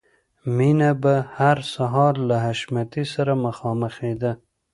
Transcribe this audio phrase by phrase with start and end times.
[0.55, 4.31] مینه به هر سهار له حشمتي سره مخامخېده